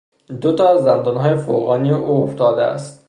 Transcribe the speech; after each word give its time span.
دو 0.41 0.53
تا 0.55 0.69
از 0.69 0.85
دندانهای 0.85 1.35
فوقانی 1.35 1.91
او 1.91 2.23
افتاده 2.23 2.63
است. 2.63 2.97